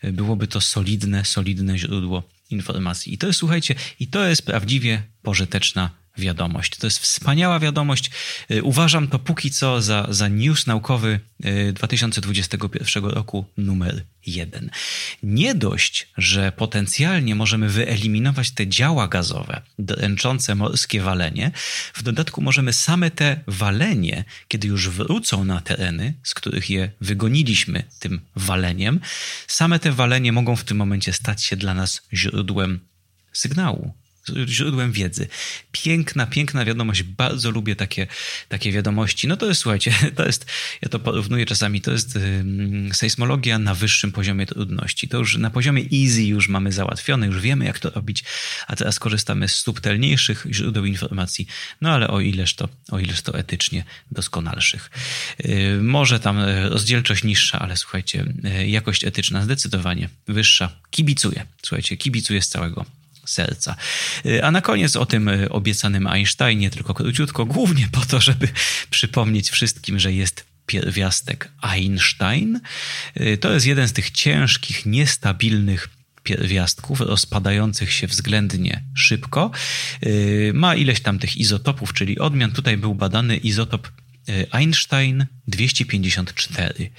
byłoby 0.03 0.47
to 0.47 0.61
solidne, 0.61 1.25
solidne 1.25 1.77
źródło 1.77 2.23
informacji. 2.53 3.13
I 3.13 3.17
to 3.17 3.27
jest, 3.27 3.39
słuchajcie, 3.39 3.75
i 3.99 4.07
to 4.07 4.25
jest 4.25 4.45
prawdziwie 4.45 5.03
pożyteczna 5.21 6.02
wiadomość. 6.17 6.77
To 6.77 6.87
jest 6.87 6.99
wspaniała 6.99 7.59
wiadomość. 7.59 8.11
Y, 8.51 8.63
uważam 8.63 9.07
to 9.07 9.19
póki 9.19 9.51
co 9.51 9.81
za, 9.81 10.07
za 10.09 10.27
news 10.27 10.67
naukowy 10.67 11.19
2021 11.73 13.05
y, 13.05 13.09
roku 13.09 13.45
numer 13.57 14.03
jeden. 14.25 14.69
Nie 15.23 15.55
dość, 15.55 16.07
że 16.17 16.51
potencjalnie 16.51 17.35
możemy 17.35 17.69
wyeliminować 17.69 18.51
te 18.51 18.67
działa 18.67 19.07
gazowe 19.07 19.61
dręczące 19.79 20.55
morskie 20.55 21.01
walenie, 21.01 21.51
w 21.93 22.03
dodatku 22.03 22.41
możemy 22.41 22.73
same 22.73 23.11
te 23.11 23.39
walenie, 23.47 24.25
kiedy 24.47 24.67
już 24.67 24.89
wrócą 24.89 25.45
na 25.45 25.61
tereny, 25.61 26.13
z 26.23 26.33
których 26.33 26.69
je 26.69 26.91
wygoniliśmy 27.01 27.83
tym 27.99 28.21
waleniem, 28.35 28.99
same 29.47 29.79
te 29.79 29.91
walenie 29.91 30.31
mogą 30.31 30.55
w 30.55 30.63
tym 30.63 30.77
momencie 30.77 31.13
stać 31.13 31.43
się 31.43 31.55
dla 31.55 31.73
nas 31.73 32.01
źródłem 32.13 32.79
sygnału, 33.33 33.93
źródłem 34.47 34.91
wiedzy. 34.91 35.27
Piękna, 35.71 36.25
piękna 36.25 36.65
wiadomość. 36.65 37.03
Bardzo 37.03 37.51
lubię 37.51 37.75
takie, 37.75 38.07
takie 38.49 38.71
wiadomości. 38.71 39.27
No 39.27 39.37
to 39.37 39.45
jest, 39.45 39.61
słuchajcie, 39.61 39.93
to 40.17 40.25
jest, 40.25 40.45
ja 40.81 40.89
to 40.89 40.99
porównuję 40.99 41.45
czasami, 41.45 41.81
to 41.81 41.91
jest 41.91 42.15
um, 42.15 42.93
sejsmologia 42.93 43.59
na 43.59 43.75
wyższym 43.75 44.11
poziomie 44.11 44.45
trudności. 44.45 45.07
To 45.07 45.17
już 45.17 45.37
na 45.37 45.49
poziomie 45.49 45.83
easy 45.93 46.23
już 46.23 46.47
mamy 46.47 46.71
załatwione, 46.71 47.27
już 47.27 47.41
wiemy 47.41 47.65
jak 47.65 47.79
to 47.79 47.89
robić, 47.89 48.23
a 48.67 48.75
teraz 48.75 48.99
korzystamy 48.99 49.47
z 49.47 49.55
subtelniejszych 49.55 50.45
źródeł 50.51 50.85
informacji, 50.85 51.47
no 51.81 51.89
ale 51.89 52.07
o 52.07 52.21
ileż 52.21 52.53
to, 52.55 52.69
o 52.91 52.99
ileż 52.99 53.21
to 53.21 53.39
etycznie 53.39 53.83
doskonalszych. 54.11 54.89
Yy, 55.43 55.81
może 55.81 56.19
tam 56.19 56.39
e, 56.39 56.69
rozdzielczość 56.69 57.23
niższa, 57.23 57.59
ale 57.59 57.77
słuchajcie, 57.77 58.25
e, 58.43 58.67
jakość 58.67 59.03
etyczna 59.03 59.41
zdecydowanie 59.41 60.09
wyższa. 60.27 60.69
Kibicuję, 60.91 61.45
słuchajcie, 61.61 61.97
kibicuję 61.97 62.41
z 62.41 62.49
całego 62.49 62.85
serca. 63.25 63.75
A 64.43 64.51
na 64.51 64.61
koniec 64.61 64.95
o 64.95 65.05
tym 65.05 65.29
e, 65.29 65.49
obiecanym 65.49 66.07
Einsteinie, 66.07 66.69
tylko 66.69 66.93
króciutko, 66.93 67.45
głównie 67.45 67.87
po 67.91 68.05
to, 68.05 68.21
żeby 68.21 68.47
przypomnieć 68.89 69.49
wszystkim, 69.49 69.99
że 69.99 70.13
jest 70.13 70.45
pierwiastek 70.65 71.51
Einstein. 71.61 72.59
E, 73.15 73.37
to 73.37 73.53
jest 73.53 73.65
jeden 73.65 73.87
z 73.87 73.93
tych 73.93 74.11
ciężkich, 74.11 74.85
niestabilnych 74.85 75.89
pierwiastków 76.23 77.01
rozpadających 77.01 77.93
się 77.93 78.07
względnie 78.07 78.83
szybko. 78.95 79.51
E, 80.01 80.09
ma 80.53 80.75
ileś 80.75 81.01
tam 81.01 81.19
tych 81.19 81.37
izotopów, 81.37 81.93
czyli 81.93 82.19
odmian. 82.19 82.51
Tutaj 82.51 82.77
był 82.77 82.95
badany 82.95 83.37
izotop 83.37 83.87
Einstein 84.51 85.25
254. 85.47 86.91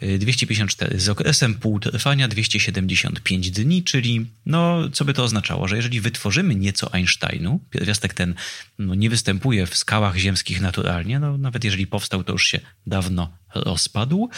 254 0.00 1.00
z 1.00 1.08
okresem 1.08 1.54
półtrwania 1.54 2.28
275 2.28 3.50
dni, 3.50 3.84
czyli 3.84 4.26
no, 4.46 4.90
co 4.92 5.04
by 5.04 5.14
to 5.14 5.24
oznaczało, 5.24 5.68
że 5.68 5.76
jeżeli 5.76 6.00
wytworzymy 6.00 6.54
nieco 6.54 6.94
Einsteinu, 6.94 7.60
pierwiastek 7.70 8.14
ten 8.14 8.34
no, 8.78 8.94
nie 8.94 9.10
występuje 9.10 9.66
w 9.66 9.76
skałach 9.76 10.16
ziemskich 10.16 10.60
naturalnie, 10.60 11.18
no, 11.18 11.38
nawet 11.38 11.64
jeżeli 11.64 11.86
powstał, 11.86 12.24
to 12.24 12.32
już 12.32 12.46
się 12.46 12.60
dawno 12.86 13.38
rozpadł, 13.54 14.30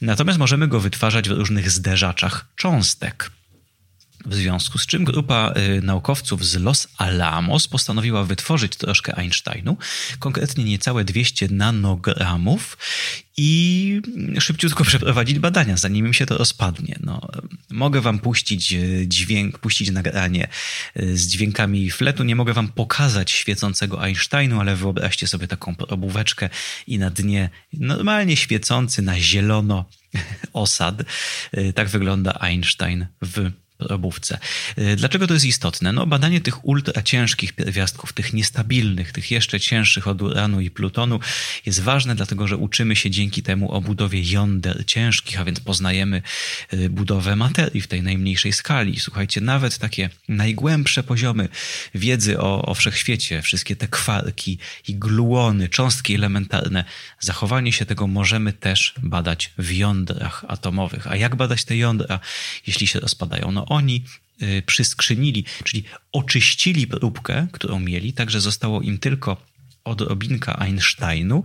natomiast 0.00 0.38
możemy 0.38 0.68
go 0.68 0.80
wytwarzać 0.80 1.28
w 1.28 1.32
różnych 1.32 1.70
zderzaczach 1.70 2.46
cząstek. 2.56 3.30
W 4.26 4.34
związku 4.34 4.78
z 4.78 4.86
czym 4.86 5.04
grupa 5.04 5.54
y, 5.78 5.82
naukowców 5.82 6.46
z 6.46 6.56
Los 6.56 6.88
Alamos 6.98 7.68
postanowiła 7.68 8.24
wytworzyć 8.24 8.76
troszkę 8.76 9.18
Einsteinu, 9.18 9.76
konkretnie 10.18 10.64
niecałe 10.64 11.04
200 11.04 11.48
nanogramów 11.48 12.78
i 13.36 14.00
szybciutko 14.38 14.84
przeprowadzić 14.90 15.38
badania, 15.38 15.76
zanim 15.76 16.06
im 16.06 16.14
się 16.14 16.26
to 16.26 16.38
rozpadnie. 16.38 16.98
No, 17.00 17.28
mogę 17.70 18.00
wam 18.00 18.18
puścić 18.18 18.72
y, 18.72 19.04
dźwięk, 19.08 19.58
puścić 19.58 19.90
nagranie 19.90 20.48
y, 20.96 21.18
z 21.18 21.26
dźwiękami 21.26 21.90
fletu, 21.90 22.24
nie 22.24 22.36
mogę 22.36 22.52
wam 22.52 22.68
pokazać 22.68 23.30
świecącego 23.30 24.02
Einsteinu, 24.02 24.60
ale 24.60 24.76
wyobraźcie 24.76 25.26
sobie 25.26 25.48
taką 25.48 25.74
probóweczkę 25.74 26.50
i 26.86 26.98
na 26.98 27.10
dnie 27.10 27.50
normalnie 27.72 28.36
świecący 28.36 29.02
na 29.02 29.20
zielono 29.20 29.84
osad. 30.52 31.02
Tak 31.74 31.88
wygląda 31.88 32.32
Einstein 32.40 33.06
w 33.22 33.50
Y, 34.78 34.96
dlaczego 34.96 35.26
to 35.26 35.34
jest 35.34 35.46
istotne? 35.46 35.92
No, 35.92 36.06
badanie 36.06 36.40
tych 36.40 36.64
ultra 36.64 37.02
ciężkich 37.02 37.52
pierwiastków, 37.52 38.12
tych 38.12 38.32
niestabilnych, 38.32 39.12
tych 39.12 39.30
jeszcze 39.30 39.60
cięższych 39.60 40.08
od 40.08 40.22
uranu 40.22 40.60
i 40.60 40.70
plutonu 40.70 41.20
jest 41.66 41.80
ważne, 41.80 42.14
dlatego 42.14 42.48
że 42.48 42.56
uczymy 42.56 42.96
się 42.96 43.10
dzięki 43.10 43.42
temu 43.42 43.72
o 43.72 43.80
budowie 43.80 44.22
jąder 44.22 44.86
ciężkich, 44.86 45.40
a 45.40 45.44
więc 45.44 45.60
poznajemy 45.60 46.22
y, 46.72 46.90
budowę 46.90 47.36
materii 47.36 47.80
w 47.80 47.86
tej 47.86 48.02
najmniejszej 48.02 48.52
skali. 48.52 49.00
Słuchajcie, 49.00 49.40
nawet 49.40 49.78
takie 49.78 50.10
najgłębsze 50.28 51.02
poziomy 51.02 51.48
wiedzy 51.94 52.40
o, 52.40 52.62
o 52.62 52.74
wszechświecie, 52.74 53.42
wszystkie 53.42 53.76
te 53.76 53.88
kwarki 53.88 54.58
i 54.88 54.94
gluony, 54.94 55.68
cząstki 55.68 56.14
elementarne, 56.14 56.84
zachowanie 57.20 57.72
się 57.72 57.86
tego 57.86 58.06
możemy 58.06 58.52
też 58.52 58.94
badać 59.02 59.52
w 59.58 59.70
jądrach 59.72 60.44
atomowych. 60.48 61.06
A 61.06 61.16
jak 61.16 61.36
badać 61.36 61.64
te 61.64 61.76
jądra, 61.76 62.20
jeśli 62.66 62.86
się 62.86 63.00
rozpadają? 63.00 63.52
No 63.52 63.66
oni 63.74 64.04
y, 64.42 64.62
przyskrzynili, 64.66 65.44
czyli 65.64 65.84
oczyścili 66.12 66.86
próbkę, 66.86 67.46
którą 67.52 67.80
mieli, 67.80 68.12
tak 68.12 68.30
że 68.30 68.40
zostało 68.40 68.80
im 68.82 68.98
tylko 68.98 69.42
odrobinka 69.84 70.56
Einsteinu 70.58 71.42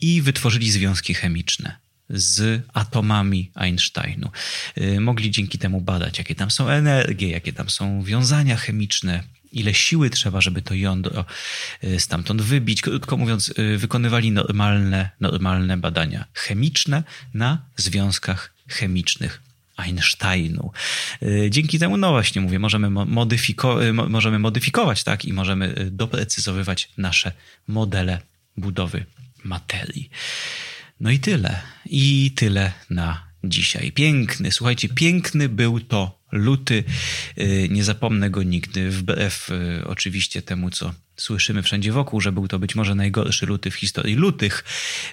i 0.00 0.22
wytworzyli 0.22 0.70
związki 0.70 1.14
chemiczne 1.14 1.76
z 2.10 2.62
atomami 2.74 3.50
Einsteinu. 3.54 4.30
Y, 4.78 5.00
mogli 5.00 5.30
dzięki 5.30 5.58
temu 5.58 5.80
badać, 5.80 6.18
jakie 6.18 6.34
tam 6.34 6.50
są 6.50 6.68
energie, 6.68 7.28
jakie 7.28 7.52
tam 7.52 7.70
są 7.70 8.02
wiązania 8.02 8.56
chemiczne, 8.56 9.22
ile 9.52 9.74
siły 9.74 10.10
trzeba, 10.10 10.40
żeby 10.40 10.62
to 10.62 10.74
jądro 10.74 11.24
y, 11.84 12.00
stamtąd 12.00 12.42
wybić. 12.42 12.82
Krótko 12.82 13.16
mówiąc, 13.16 13.54
wykonywali 13.76 14.32
normalne, 14.32 15.10
normalne 15.20 15.76
badania 15.76 16.24
chemiczne 16.34 17.02
na 17.34 17.58
związkach 17.76 18.54
chemicznych 18.68 19.42
Einsteinu. 19.76 20.72
Y, 21.22 21.48
dzięki 21.50 21.78
temu, 21.78 21.96
no 21.96 22.10
właśnie 22.10 22.40
mówię, 22.40 22.58
możemy, 22.58 22.90
modyfiko 22.90 23.84
y, 23.84 23.92
możemy 23.92 24.38
modyfikować, 24.38 25.04
tak, 25.04 25.24
i 25.24 25.32
możemy 25.32 25.78
y, 25.78 25.90
doprecyzowywać 25.90 26.88
nasze 26.98 27.32
modele 27.68 28.20
budowy 28.56 29.04
materii. 29.44 30.10
No 31.00 31.10
i 31.10 31.18
tyle. 31.18 31.60
I 31.86 32.32
tyle 32.36 32.72
na 32.90 33.24
dzisiaj. 33.44 33.92
Piękny, 33.92 34.52
słuchajcie, 34.52 34.88
piękny 34.88 35.48
był 35.48 35.80
to 35.80 36.23
luty. 36.34 36.84
Nie 37.70 37.84
zapomnę 37.84 38.30
go 38.30 38.42
nigdy, 38.42 38.90
wbrew 38.90 39.50
oczywiście 39.86 40.42
temu, 40.42 40.70
co 40.70 40.94
słyszymy 41.16 41.62
wszędzie 41.62 41.92
wokół, 41.92 42.20
że 42.20 42.32
był 42.32 42.48
to 42.48 42.58
być 42.58 42.74
może 42.74 42.94
najgorszy 42.94 43.46
luty 43.46 43.70
w 43.70 43.74
historii 43.74 44.14
lutych. 44.14 44.64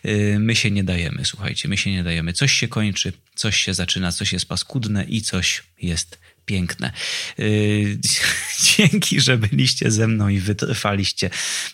Y, 0.05 0.37
my 0.39 0.55
się 0.55 0.71
nie 0.71 0.83
dajemy, 0.83 1.25
słuchajcie, 1.25 1.69
my 1.69 1.77
się 1.77 1.91
nie 1.91 2.03
dajemy. 2.03 2.33
Coś 2.33 2.53
się 2.53 2.67
kończy, 2.67 3.13
coś 3.35 3.63
się 3.63 3.73
zaczyna, 3.73 4.11
coś 4.11 4.33
jest 4.33 4.45
paskudne 4.45 5.03
i 5.03 5.21
coś 5.21 5.63
jest 5.81 6.19
piękne. 6.51 6.91
Y, 7.39 7.97
dzięki, 8.77 9.21
że 9.21 9.37
byliście 9.37 9.91
ze 9.91 10.07
mną 10.07 10.29
i 10.29 10.39
wytrwaliście 10.39 11.29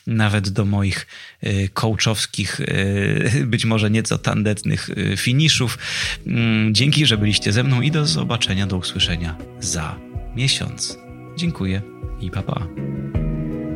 nawet 0.08 0.50
do 0.50 0.66
moich 0.66 1.08
y, 1.44 1.70
coachowskich, 1.74 2.62
być 3.54 3.66
może 3.66 3.92
nieco 3.92 4.18
tandetnych 4.18 4.90
finiszów. 5.18 5.78
Mm, 6.28 6.74
dzięki, 6.74 7.06
że 7.06 7.18
byliście 7.18 7.52
ze 7.52 7.63
mną 7.63 7.82
i 7.82 7.92
do 7.92 8.06
zobaczenia, 8.06 8.68
do 8.68 8.78
usłyszenia 8.78 9.38
za 9.60 10.00
miesiąc. 10.36 10.98
Dziękuję 11.38 11.82
i 12.22 12.32
pa 12.32 12.44
pa. 12.44 13.16